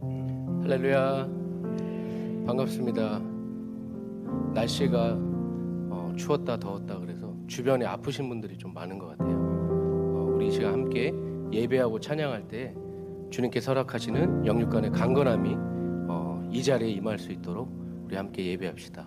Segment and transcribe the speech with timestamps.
[0.00, 1.28] 할렐루야.
[2.46, 3.20] 반갑습니다.
[4.54, 5.16] 날씨가
[5.90, 9.36] 어, 추웠다 더웠다 그래서 주변에 아프신 분들이 좀 많은 것 같아요.
[9.36, 11.12] 어, 우리 이 시간 함께
[11.52, 12.74] 예배하고 찬양할 때
[13.30, 15.54] 주님께 설악하시는 영육간의 강건함이
[16.08, 17.70] 어, 이 자리에 임할 수 있도록
[18.04, 19.06] 우리 함께 예배합시다